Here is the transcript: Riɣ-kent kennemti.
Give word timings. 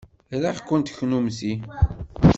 Riɣ-kent 0.41 0.93
kennemti. 0.97 1.53